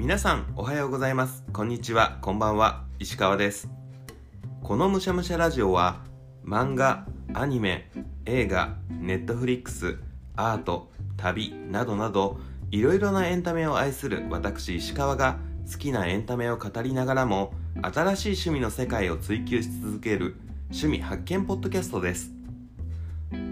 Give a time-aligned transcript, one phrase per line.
[0.00, 1.44] 皆さんおはようございます。
[1.52, 2.16] こんにちは。
[2.22, 2.84] こんばんは。
[2.98, 3.68] 石川です。
[4.62, 6.00] このむしゃむしゃラジオは
[6.42, 7.90] 漫画アニメ
[8.24, 9.98] 映画ネットフリックス
[10.36, 12.40] アート旅などなど
[12.70, 15.38] いろいろなエンタメを愛する私石川が
[15.70, 20.36] 好きなエンタメを語りながらも新しい趣味の世界を追求し続ける
[20.70, 22.32] 趣味発見ポッドキャストです。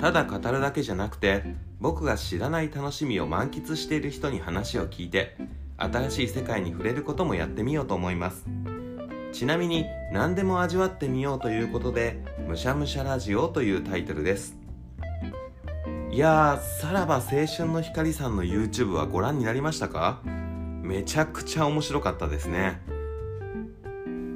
[0.01, 1.45] ただ語るだけじゃなくて
[1.79, 5.37] 僕が知らない楽しみを満喫している人に話を聞いて
[5.78, 8.45] 新しい世界に触れることもやってみようと思います。
[9.32, 14.56] ちなみに何でも味わってみようということで「むしゃむしゃラジオ」というタイトルです。
[16.10, 20.20] いやーさらば青春の光さんの YouTube はご覧になりましたか？
[20.83, 22.80] めちゃくちゃ面白かったですね。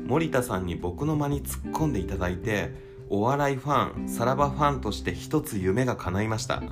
[0.07, 2.75] 森田さんに僕の間に突っ込んでいただいて
[3.09, 6.63] お笑いファンさらばファンとして一つ夢が叶いました。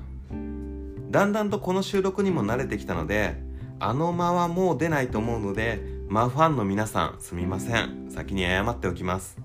[1.11, 3.43] だんだんとこの収録にも慣れてきたので
[3.83, 8.11] あの間はもう出ないと思うので間ファンの皆さんすみません。
[8.11, 9.39] 先に謝っておきます。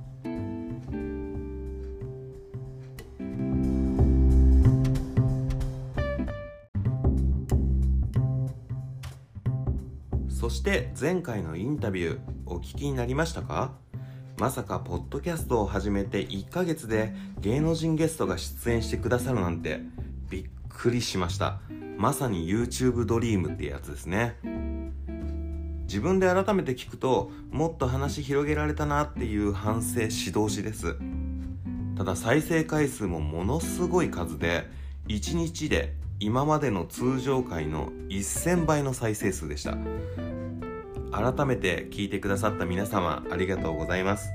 [10.27, 13.71] そして前回のインタビューお聞きになりましたか？
[14.37, 19.79] まさかポッドキャストを始めて1ヶ月で芸能人ゲストが出演してくださるなんて
[20.29, 21.61] びっくりしました。
[21.97, 24.35] まさに YouTube ドリームってやつですね。
[25.83, 30.97] 自分で改めて聞くともっと話広げられたなっていう反省指導しです。
[31.97, 34.67] ただ再生回数もものすごい数で
[35.07, 39.77] 1日で今までの通常回の1000倍の再生数でした。
[41.11, 44.29] 改めて聞いてくださった皆様ありがとうございます。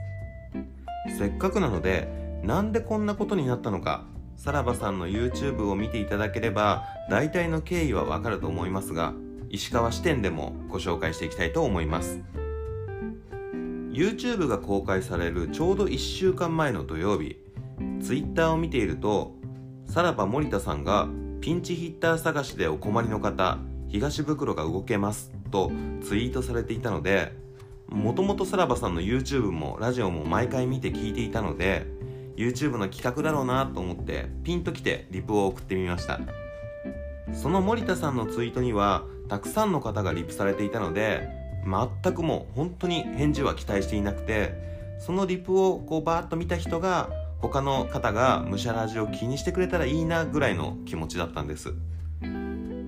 [1.19, 4.07] せっかくなのでなんでこんなことになったのか
[4.41, 9.13] さらばさんの YouTube を見ていただければ大体の経緯はわかると思いますが
[9.51, 12.23] 石川視点でもご紹介していきたいと思います。
[13.93, 17.37] YouTube が公開されるちょうど1週間前の土曜日
[18.01, 19.35] Twitter を見ていると
[19.85, 21.07] さらば森田さんが
[21.43, 23.59] ピンチヒッター探しでお困りの方
[23.89, 25.71] 東袋が動けますと
[26.03, 27.33] ツイートされていたので
[27.89, 32.00] もともとさらばさんの YouTube もラジオも毎回見て聞いていたので
[32.41, 36.19] YouTube の企画だろうなと思ってピンときてリプを送ってみました。
[37.35, 41.29] その森田さんのツイートにはたくさんの方がリプされていたので
[42.03, 44.55] 全くもう本当に返事は期待していなくて
[44.99, 51.75] そのリプをこうバーッと見た人が他の方がむしゃらじを気にしてくれたらいいなぐらいの気持ちだったんです。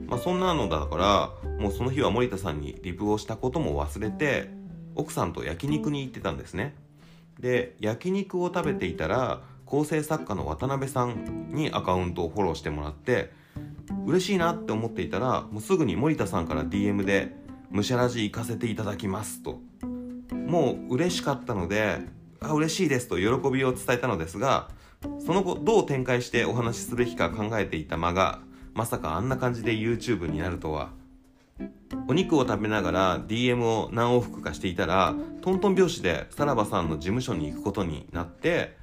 [0.06, 4.50] まあそんなのだからもうその日は森田さんにリプをしたことも忘れて
[4.94, 6.74] 奥さんと焼肉に行ってたんですね。
[7.42, 13.32] で焼肉を食べていたら構成作家の渡辺さんにアカウントをフォローしてもらって
[14.06, 17.36] 嬉しいなって思っていたらもうすぐに森田さんから DM で
[17.70, 19.60] 「むしゃらじ行かせていただきます」と。
[20.32, 22.00] もう嬉しかったので
[22.40, 24.68] 「あ嬉しいです」と喜びを伝えたのですが
[25.24, 28.40] その後どう展開してお話しすべきか考えていた間が
[28.74, 30.90] まさかあんな感じで YouTube になるとは。
[32.08, 38.80] お肉を食べながら DM を何往復かしていたらトントン拍子でさらばさんの事務所に行くことになって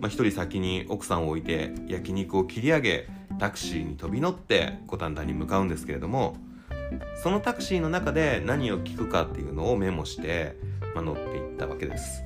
[0.00, 3.08] まあ、一人先に奥さんを置いて焼肉を切り上げ
[3.38, 6.36] タクシーに飛び乗って五反田に向かうんですけれども
[7.22, 10.56] そのタクシーの中で何を聞くかっていうのをメモして、
[10.94, 12.24] まあ、乗っていったわけです。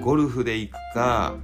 [0.00, 1.36] ゴルフで行くか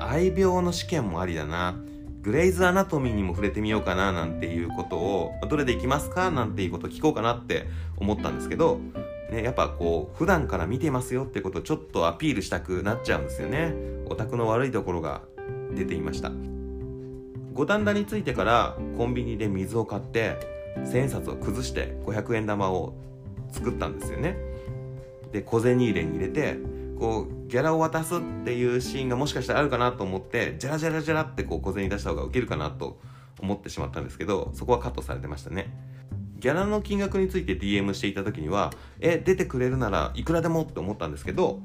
[0.00, 1.76] 愛病の試験もありだな。
[2.22, 6.30] グレイズアナトミーにも触れてみようかななんていうことをどれで行きますか？
[6.30, 7.66] なんていうことを聞こうかなって
[7.96, 8.78] 思ったんですけど
[9.30, 13.74] ね、やっぱこう普段から見てますよってことをちょっとアピールしたくなっちゃうんですよね。
[14.06, 15.22] オタクの悪いところが
[15.72, 16.32] 出ていました。
[17.52, 20.36] 五反田に着いてからコンビニで水を買って
[20.84, 22.94] 千円札を崩して500円玉を
[23.52, 24.36] 作ったんですよね。
[25.32, 26.58] で小銭入れに入れて
[27.00, 33.00] こうギャラを渡すっていうシーンがもしかしたらあるかなと思ってジャラジャラジャラってこう小銭出した方がウケるかなと
[33.40, 35.74] 思ってしまったんですけどそこはカットされてましたね。
[36.38, 38.70] ギャラの金額について DM していた時には
[39.00, 41.60] え出てくれるならいくらでもって思ったんですけど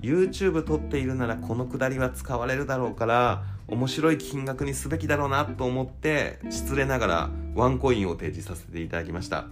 [0.00, 9.46] YouTube 撮っているならこのくだりは使われるだろうから面白い金額にすべきだろうなと思って失礼ながらワンコインを提示させていただきました。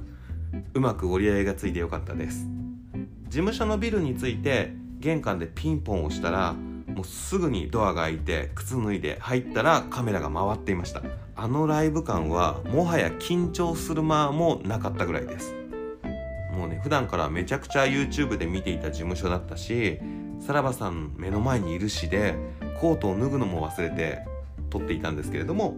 [0.75, 2.47] うまく折り合いがついてよかったです。
[3.25, 11.03] 事務所のビルについて玄関でピンポンをしたらもうすぐにドアが開いて靴脱いで入ったらカメラが回っていました。
[11.37, 15.55] あのライブ感はもはや緊張する間もなかったぐらいです。
[16.57, 19.99] もうね普段からめちゃくちゃ YouTube で見ていた事務所だったし
[20.41, 22.35] さらばさん目の前にいるしで
[22.81, 24.21] コートを脱ぐのも忘れて
[24.71, 25.77] 撮っていたんですけれども、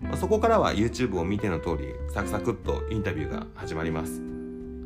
[0.00, 4.31] まあ、そこからは YouTube を見ての通りサクサクっとインタビューが始まります。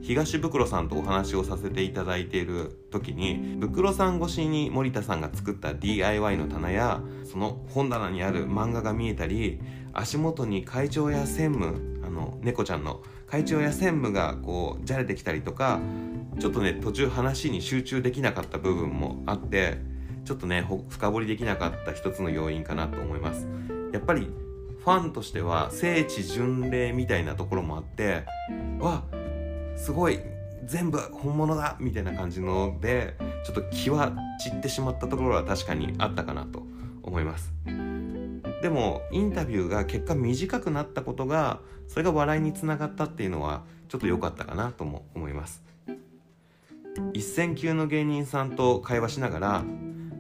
[0.03, 9.61] 東袋さんとお話をさせていただいている時に袋さん越しに森田さんが作った DIY の棚やその本棚にある漫画が見えたり
[9.93, 15.81] 足元に会長や専務あの猫ちゃんの会長や専務がこうじゃれてきたりとか
[16.39, 19.79] ちょっとね途中話に集中できなかった部分もあって
[20.25, 23.47] ちょっとね深掘りできなかった一つの要因かなと思います。
[23.93, 24.29] やっぱり
[24.87, 28.25] ファンとしては聖地巡礼みたいなところもあって
[28.79, 29.05] わ
[29.77, 30.21] すごい
[30.65, 33.15] 全部本物だみたいな感じので
[33.45, 36.63] ちょっと気は散ってしまったところは確かにあったかなと
[37.03, 37.53] 思います。
[38.63, 45.63] でもインタビューが結果短くなったことがそれが笑いにつながったっていうのはちょっと良かったかなとも思います。
[47.13, 49.65] 一線級の芸人さんと会話しながら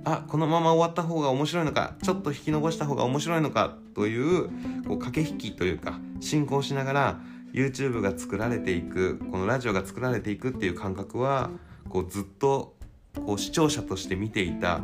[0.05, 4.49] あこのまま終わった方が面白いのかちょっと引き延した方が面白いのかという
[4.87, 7.20] こう駆け引きというか進行しながら
[7.56, 11.50] YouTube が作られていくこのラジオが作られていくっていう感覚は
[11.88, 12.76] こうずっと
[13.25, 14.82] こう視聴者として見ていた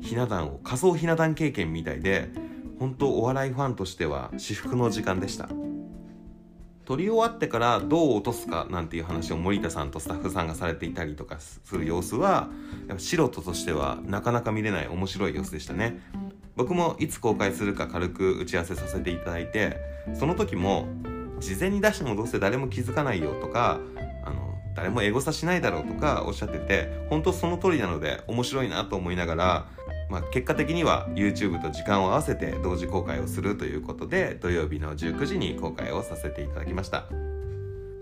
[0.00, 2.30] ひな壇を仮想ひな壇経験みたいで
[2.80, 5.48] 本当お笑いファンとしては至福の時間でした。
[6.86, 12.48] 撮り終わってからどう落とすかなんていう話を森田さんとスタッフさんがされていたりとかする様子は
[12.86, 16.00] やっぱ素人としてはなかなか見れない面白い様子でしたね。
[16.54, 19.78] 僕もいつ公開するか軽く打ち合わせさせていただいて
[20.14, 20.86] その時も
[21.40, 23.80] 事前に出してもどうせ誰も気づかないよとか
[24.24, 29.68] あの誰もエゴサしないだろうとかおっしゃってて本当その通りなので面白いなと思いながら、
[30.10, 37.06] まあ、結果的には YouTube と時間を合わせて同時公開をするということで土曜日の19時に公開をさせていただきました。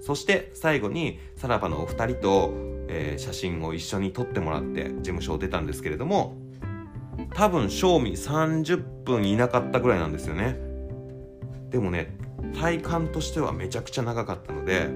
[0.00, 2.52] そして最後にさらばのお二人と、
[2.88, 6.36] えー、写真を一緒に撮ってもらって事務所を出たんですけれども
[7.32, 10.58] 多分賞味30分いなかったぐらいなんですよね。
[11.70, 12.16] でもね
[12.52, 14.88] 体感としてはめちゃくちゃ長かったので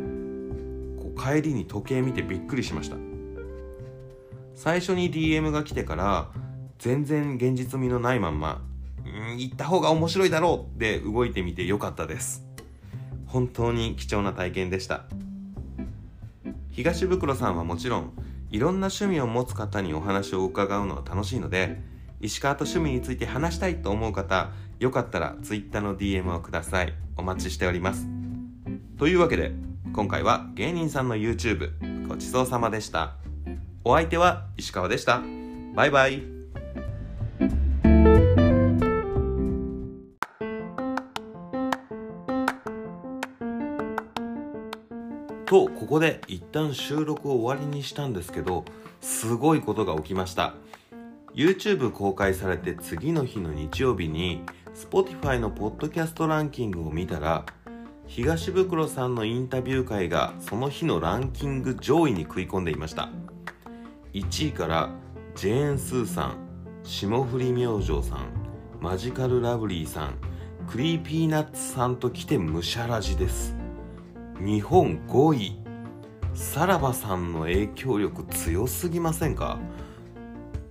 [1.01, 2.97] こう帰りに時計見てびっくりしました。
[4.55, 6.31] 最初に DM が来てから
[6.79, 8.61] 全然現実味のないまんま
[9.05, 12.45] ん行った方が面白いだろうって動いてみてよかったです。
[13.27, 15.05] 本当に貴重な体験でした。
[16.71, 18.13] 東袋さんはもちろん
[18.51, 21.81] いろんな趣味を持つ方にお話を伺うのは楽しいので
[22.21, 26.95] 石川と趣味について話したいと思う方よかったら Twitter の DM をください。
[27.17, 28.07] お待ちしております。
[28.97, 29.53] というわけで
[29.93, 33.17] 今回は芸人さんの YouTube ごちそうさまでした。
[33.85, 35.21] お相手は石川でした。
[35.75, 36.23] バイバイ。
[45.47, 48.67] とここで一旦収録を終わりにしたんですけど
[49.01, 50.55] すごいことが起きました。
[51.35, 54.43] YouTube 公開されて次の日の日曜日に
[54.79, 57.45] Spotify のポッドキャストランキングを見たら
[58.07, 63.11] 東袋さんのインタビュー会がその日のランキング上位に食い込んでいました。
[64.13, 64.91] 1位から
[65.35, 66.37] ジェーン・スーさん
[66.85, 68.29] 霜降り明星さん
[68.81, 70.15] マジカルラブリーさん
[70.71, 73.57] クリーピーナッツさんと来てむしゃらじです。
[74.39, 75.59] 日本5位。
[76.35, 79.59] さらばさんの影響力強すぎませんか？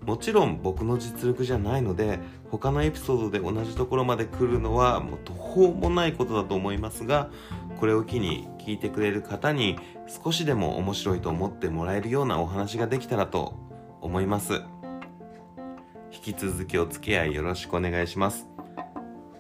[0.07, 2.19] もちろん僕の実力じゃないので
[2.49, 7.29] 他のエピソードで同じところまで来るのはもう途方もないことだと思いますが
[7.77, 9.77] これを機に聞いてくれる方に
[10.23, 13.53] 少しでも面白いと思ってもらえるようなお話ができたらと
[14.01, 14.61] 思います。
[16.13, 18.47] 引き続きお付き合いよろしくお願いします。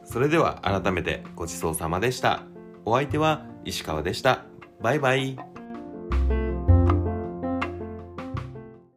[0.03, 2.43] それでは改めてごちそうさまでした。
[2.83, 4.43] お相手は石川でした。
[4.81, 5.46] バイバイ。